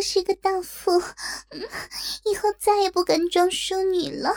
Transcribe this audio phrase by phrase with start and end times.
[0.00, 1.00] 是个荡妇，
[2.24, 4.34] 以后再也不敢装淑女了。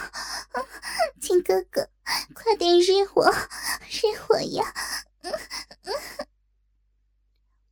[1.21, 1.89] 请哥哥
[2.33, 3.31] 快点日我，
[3.89, 4.73] 日我呀！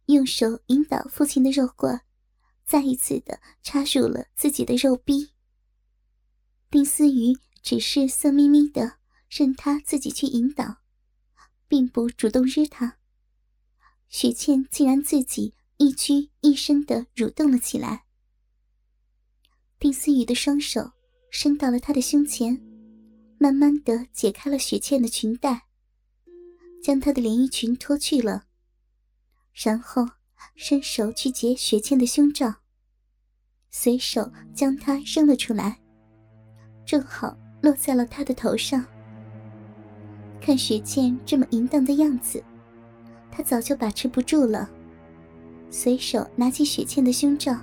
[0.05, 2.01] 用手引导父亲的肉罐，
[2.65, 5.33] 再一次的插入了自己的肉壁。
[6.69, 8.97] 丁思雨只是色眯眯的，
[9.29, 10.77] 任他自己去引导，
[11.67, 12.97] 并不主动日他。
[14.09, 18.03] 许倩竟然自己一屈一伸的蠕动了起来。
[19.79, 20.91] 丁思雨的双手
[21.31, 22.61] 伸到了他的胸前，
[23.39, 25.63] 慢慢的解开了雪倩的裙带，
[26.83, 28.43] 将她的连衣裙脱去了，
[29.53, 30.07] 然后
[30.55, 32.53] 伸手去解雪倩的胸罩，
[33.71, 35.81] 随手将她扔了出来。
[36.85, 38.85] 正好落在了他的头上。
[40.39, 42.43] 看雪倩这么淫荡的样子，
[43.31, 44.69] 他早就把持不住了，
[45.73, 47.55] 随手拿起雪倩的胸罩，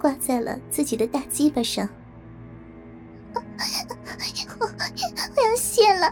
[0.00, 1.86] 挂在了自己的大鸡巴上。
[4.58, 6.10] 我我要泄了！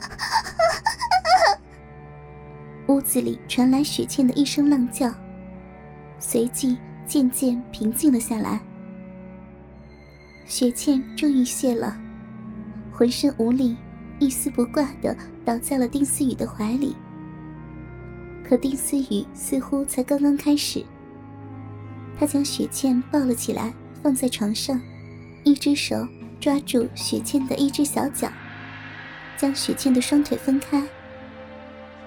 [2.89, 5.11] 屋子里传来雪倩的一声浪叫，
[6.19, 8.61] 随即渐渐平静了下来。
[10.45, 11.99] 雪倩终于泄了。
[12.93, 13.77] 浑身无力，
[14.19, 16.95] 一丝不挂的倒在了丁思雨的怀里。
[18.47, 20.85] 可丁思雨似乎才刚刚开始。
[22.19, 24.81] 他将雪倩抱了起来，放在床上，
[25.45, 25.97] 一只手
[26.41, 28.29] 抓住雪倩的一只小脚，
[29.37, 30.83] 将雪倩的双腿分开。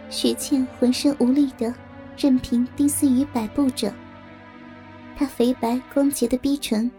[0.10, 1.74] 雪倩浑身无力的，
[2.18, 3.94] 任凭丁思雨摆布着。
[5.16, 6.92] 她肥白光洁的逼唇，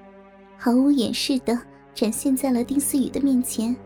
[0.57, 1.59] 毫无掩饰的。
[1.95, 3.77] 展现在了丁思雨的面前，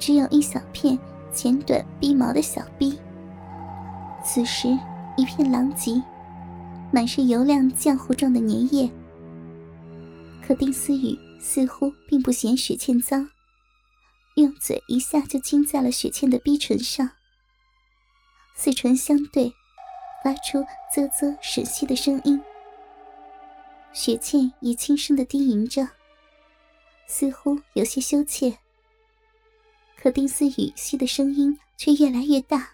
[0.00, 0.98] 只有一小片
[1.32, 2.98] 浅短逼毛的小臂。
[4.24, 4.76] 此时
[5.16, 6.02] 一片狼藉，
[6.92, 8.90] 满是油亮浆糊状的粘液。
[10.46, 13.28] 可丁思雨似乎并不嫌雪倩脏，
[14.36, 17.08] 用嘴一下就亲在了雪倩的逼唇上，
[18.54, 19.52] 四唇相对，
[20.22, 20.62] 发出
[20.94, 22.40] 啧啧吮吸的声音。
[23.92, 25.88] 雪倩也轻声的低吟着。
[27.06, 28.58] 似乎有些羞怯，
[29.96, 32.70] 可丁思雨吸的声音却越来越大，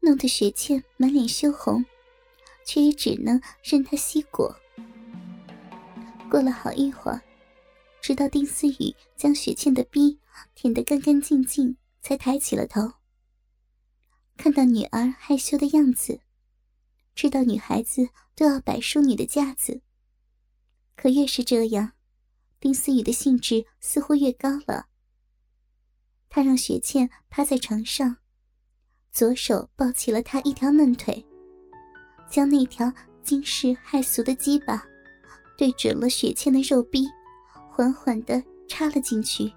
[0.00, 1.84] 弄得雪倩满脸羞红，
[2.66, 4.54] 却也只能任他吸果。
[6.28, 7.22] 过了好一会儿，
[8.02, 10.18] 直到丁思雨将雪倩的逼
[10.54, 12.92] 舔得干干净净，才抬起了头。
[14.36, 16.20] 看到女儿害羞的样子，
[17.14, 19.80] 知道女孩子都要摆淑女的架子，
[20.96, 21.92] 可越是这样。
[22.58, 24.88] 丁思雨的兴致似乎越高了。
[26.28, 28.16] 他让雪倩趴在床上，
[29.12, 31.24] 左手抱起了她一条嫩腿，
[32.28, 32.92] 将那条
[33.22, 34.84] 惊世骇俗的鸡巴
[35.56, 37.06] 对准了雪倩的肉壁，
[37.70, 39.52] 缓缓地插了进去，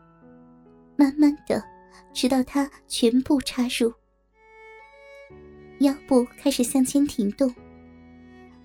[0.96, 1.64] 慢慢的，
[2.14, 3.94] 直到它全部插入。
[5.80, 7.54] 腰部开始向前挺动，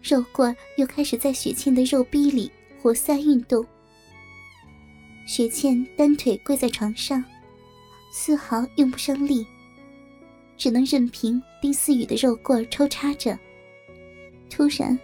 [0.03, 2.51] 肉棍又开始在雪倩的肉壁里
[2.81, 3.65] 活塞运动。
[5.27, 7.25] 雪倩单腿跪在床上，
[8.13, 9.47] 丝毫用不上力，
[10.57, 13.39] 只能任凭丁思雨的肉棍抽插着。
[14.51, 14.99] 突然，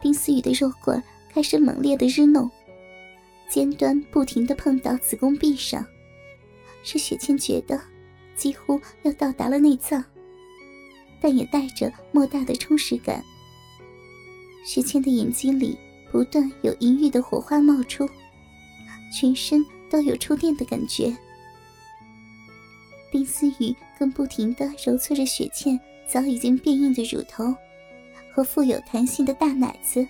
[0.00, 1.02] 丁思雨的肉棍
[1.32, 2.50] 开始猛烈的日弄，
[3.48, 5.86] 尖端不停的碰到子宫壁上，
[6.82, 7.80] 使雪倩觉得
[8.36, 10.04] 几乎要到达了内脏，
[11.20, 13.22] 但也带着莫大的充实感。
[14.64, 15.78] 雪倩的眼睛里
[16.10, 18.08] 不断有淫欲的火花冒出。
[19.12, 21.14] 全身都有触电的感觉，
[23.10, 25.78] 丁思雨更不停地揉搓着雪倩
[26.08, 27.54] 早已经变硬的乳头
[28.34, 30.04] 和富有弹性的大奶子。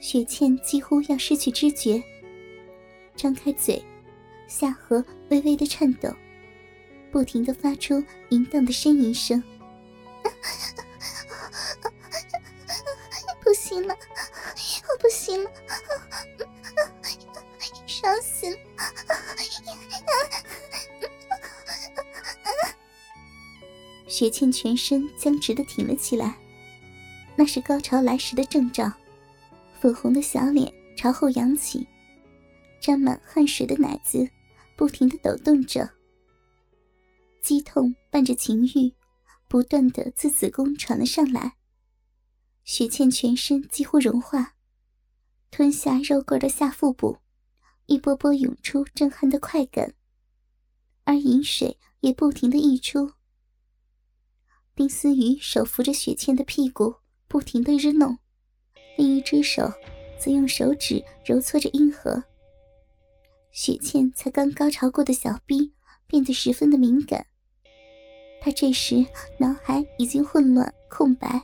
[0.00, 2.02] 雪倩几乎要失去知觉，
[3.14, 3.84] 张开嘴，
[4.48, 6.08] 下颌微微的颤抖，
[7.12, 9.40] 不停的发出淫荡的呻吟声。
[13.44, 15.50] 不行了，我不行了。
[17.86, 18.56] 伤死了！
[24.08, 26.36] 雪倩全身僵直的挺了起来，
[27.42, 28.88] 那是高潮来时的征兆。
[29.80, 31.84] 粉红的小脸朝后扬起，
[32.80, 34.30] 沾满汗水的奶子
[34.76, 35.90] 不停的抖动着。
[37.42, 38.94] 激痛伴着情欲，
[39.48, 41.56] 不断的自子宫传了上来。
[42.62, 44.54] 雪倩全身几乎融化，
[45.50, 47.18] 吞下肉棍的下腹部。
[47.86, 49.94] 一波波涌出震撼的快感，
[51.02, 53.14] 而饮水也不停的溢出。
[54.76, 57.01] 丁思雨手扶着雪倩的屁股，
[57.32, 58.18] 不停的日弄，
[58.98, 59.72] 另一只手
[60.20, 62.22] 则用手指揉搓着阴核。
[63.52, 65.72] 雪倩才刚高潮过的小臂
[66.06, 67.26] 变得十分的敏感，
[68.38, 69.06] 她这时
[69.38, 71.40] 脑海已经混乱空白，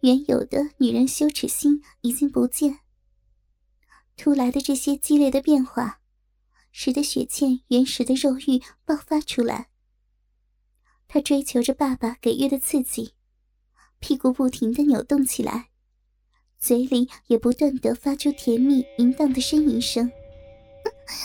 [0.00, 2.80] 原有的女人羞耻心已经不见。
[4.14, 6.02] 突来的这些激烈的变化，
[6.70, 9.68] 使得雪倩原始的肉欲爆发出来。
[11.08, 13.14] 她追求着爸爸给予的刺激，
[14.06, 15.70] 屁股不停的扭动起来，
[16.60, 20.12] 嘴里也不断的发出甜蜜淫荡的呻吟声。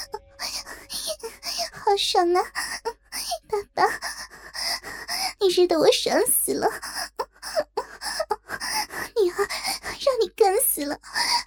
[1.71, 2.41] 好爽啊，
[3.47, 3.83] 爸爸，
[5.39, 6.67] 你日得我爽死了！
[9.23, 10.99] 女儿，让你干死了，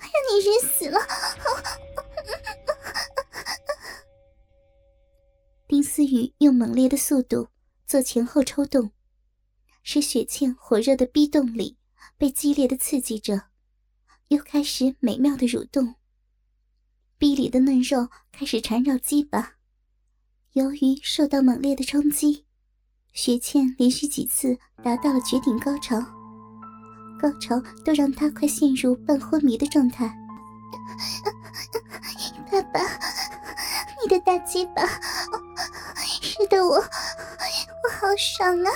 [0.03, 1.01] 让你日死了！
[5.67, 7.49] 丁思雨用猛烈的速度
[7.89, 8.93] 做前后抽动，
[9.87, 11.77] 使雪倩火热的逼洞里
[12.17, 13.49] 被激烈的刺激着，
[14.29, 15.97] 又开始美妙的蠕动。
[17.19, 19.57] 逼里的嫩肉开始缠绕鸡巴，
[20.55, 22.47] 由于受到猛烈的冲击，
[23.13, 26.01] 雪倩连续几次达到了绝顶高潮，
[27.21, 30.07] 高潮都让她快陷入半昏迷的状态。
[32.51, 32.81] 爸爸，
[34.03, 34.87] 你的大鸡巴，
[36.23, 36.81] 是的我我
[38.01, 38.71] 好爽啊！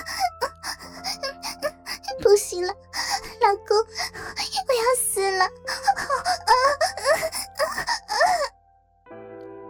[2.29, 2.69] 不行了，
[3.41, 5.49] 老公，我要死了！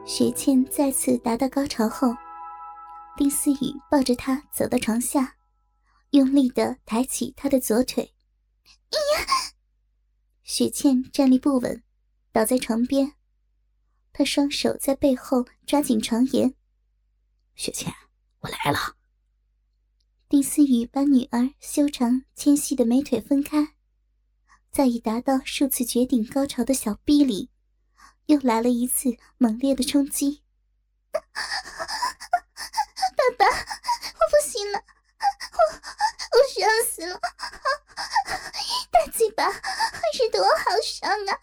[0.04, 2.08] 雪倩再次达到高潮后，
[3.16, 5.36] 丁思雨抱着她走到床下，
[6.10, 8.12] 用力的抬起她的左腿。
[8.90, 9.26] 哎呀！
[10.42, 11.84] 雪倩站立不稳，
[12.32, 13.12] 倒在床边，
[14.12, 16.52] 她双手在背后抓紧床沿。
[17.54, 17.94] 雪倩，
[18.40, 18.97] 我来了。
[20.28, 23.74] 丁思雨把女儿修长纤细的美腿分开，
[24.70, 27.50] 在已达到数次绝顶高潮的小臂里。
[28.26, 30.42] 又来了一次猛烈的冲击，
[31.10, 31.20] 爸
[33.38, 34.84] 爸，我不行了，
[35.54, 35.58] 我
[36.36, 37.18] 我爽死了，
[38.90, 41.40] 大鸡巴使得我好爽啊！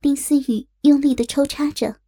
[0.00, 2.00] 丁思雨用力的抽插着，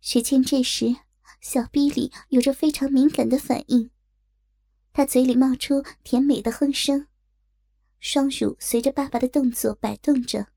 [0.00, 0.96] 雪倩这时
[1.40, 3.90] 小臂里有着非常敏感的反应，
[4.92, 7.06] 她嘴里冒出甜美的哼声。
[7.98, 10.48] 双乳随着爸爸的动作摆动着。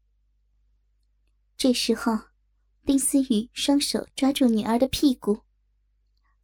[1.58, 2.18] 这时候，
[2.86, 5.42] 丁思雨双手抓住女儿的屁股，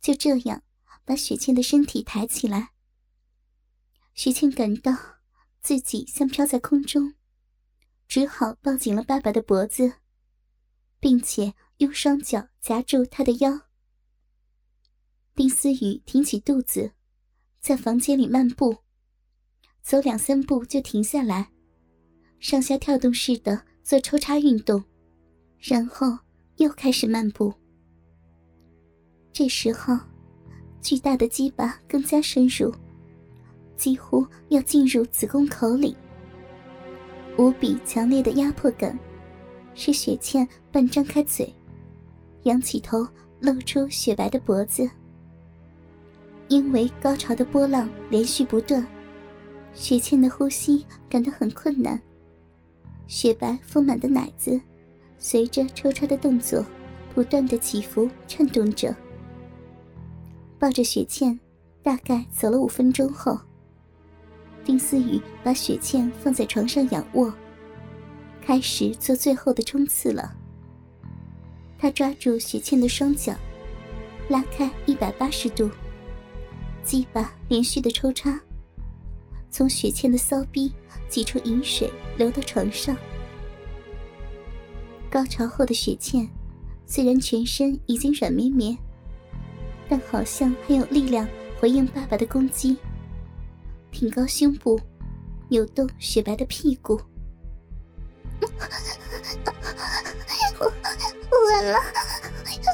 [0.01, 0.63] 就这样
[1.05, 2.71] 把雪倩的身体抬起来。
[4.13, 4.93] 雪倩感到
[5.61, 7.15] 自己像飘在空中，
[8.07, 9.93] 只好抱紧了爸爸的脖子，
[10.99, 13.68] 并且用双脚夹住他的腰。
[15.39, 16.91] 丁思雨挺起肚子，
[17.61, 18.75] 在房间里漫步。
[19.81, 21.49] 走两三步就停下来，
[22.41, 24.83] 上下跳动似的做抽插运动，
[25.57, 26.07] 然后
[26.57, 27.53] 又开始漫步。
[29.31, 29.97] 这时候，
[30.81, 32.69] 巨大的鸡巴更加深入，
[33.77, 35.95] 几乎要进入子宫口里。
[37.37, 38.99] 无比强烈的压迫感，
[39.73, 41.55] 使雪倩半张开嘴，
[42.43, 43.07] 仰起头
[43.39, 44.85] 露出雪白的脖子。
[46.49, 48.85] 因为高潮的波浪连续不断。
[49.73, 52.01] 雪倩的呼吸感到很困难，
[53.07, 54.59] 雪白丰满的奶子
[55.19, 56.65] 随着抽插的动作
[57.13, 58.93] 不断的起伏颤动着。
[60.57, 61.39] 抱着雪倩，
[61.83, 63.39] 大概走了五分钟后，
[64.65, 67.31] 丁思雨把雪倩放在床上仰卧，
[68.41, 70.35] 开始做最后的冲刺了。
[71.77, 73.33] 他抓住雪倩的双脚，
[74.27, 75.69] 拉开一百八十度，
[76.89, 78.41] 鸡巴连续的抽插。
[79.51, 80.73] 从雪倩的骚逼
[81.07, 82.97] 挤出饮水，流到床上。
[85.07, 86.27] 高潮后的雪倩，
[86.87, 88.75] 虽然全身已经软绵绵，
[89.87, 91.27] 但好像还有力量
[91.59, 92.75] 回应爸爸的攻击。
[93.91, 94.81] 挺高胸部，
[95.47, 96.99] 扭动雪白的屁股。
[100.59, 101.77] 我我完了，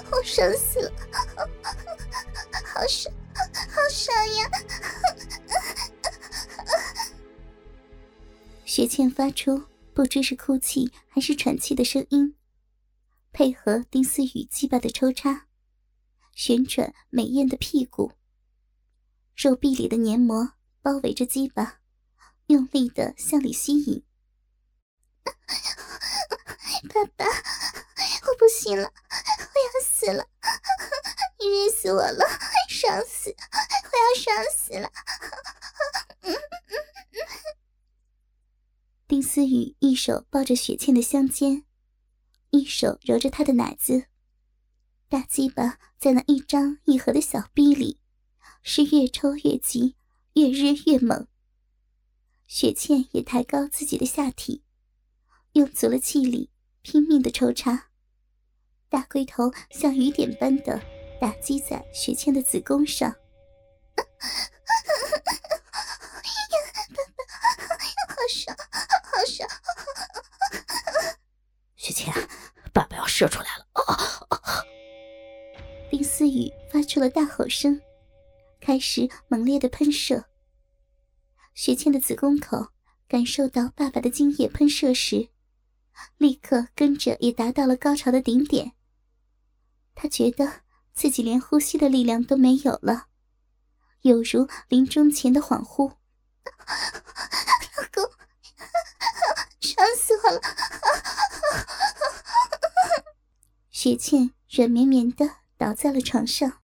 [0.09, 0.91] 我爽死了，
[2.63, 3.13] 好爽，
[4.05, 4.49] 好爽呀！
[8.65, 12.35] 雪倩发出不知是哭泣还是喘气的声音，
[13.31, 15.47] 配合丁思雨鸡巴的抽插，
[16.33, 18.11] 旋转美艳的屁股，
[19.35, 21.79] 肉壁里的黏膜包围着鸡巴，
[22.47, 24.03] 用力的向里吸引。
[26.93, 30.27] 爸爸，我不行了，我要死了！
[31.39, 32.23] 你 晕死我了，
[32.69, 33.35] 爽死！
[33.95, 34.91] 我要爽死了！
[39.07, 41.63] 丁思雨一手抱着雪倩的香肩，
[42.49, 44.07] 一手揉着她的奶子，
[45.07, 47.99] 大鸡巴在那一张一合的小臂里，
[48.63, 49.95] 是越抽越急，
[50.33, 51.27] 越日越猛。
[52.47, 54.63] 雪倩也抬高自己的下体，
[55.53, 56.49] 用足了气力，
[56.81, 57.89] 拼命的抽插，
[58.89, 60.81] 大龟头像雨点般的
[61.21, 63.15] 打击在雪倩的子宫上。
[68.07, 68.55] 好爽，
[69.03, 69.49] 好爽
[71.75, 72.13] 雪倩，
[72.73, 73.65] 爸爸要射出来了！
[75.89, 77.81] 丁思雨发出了大吼声，
[78.59, 80.25] 开始猛烈的喷射。
[81.53, 82.69] 雪倩的子宫口
[83.07, 85.29] 感受到爸爸的精液喷射时，
[86.17, 88.73] 立刻跟着也达到了高潮的顶点。
[89.93, 90.61] 她觉得
[90.93, 93.07] 自己连呼吸的力量都没有了，
[94.05, 95.89] 有如临终前的恍惚。
[95.89, 98.07] 老公，
[99.59, 100.39] 想死我了！
[103.71, 106.53] 雪倩软绵绵的倒在了床上。